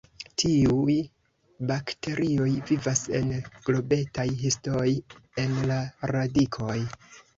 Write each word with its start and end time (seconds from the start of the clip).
Tiuj 0.43 0.93
bakterioj 1.71 2.47
vivas 2.69 3.03
en 3.19 3.29
globetaj 3.67 4.27
histoj 4.41 4.87
en 5.45 5.55
la 5.73 5.79
radikoj. 6.17 6.79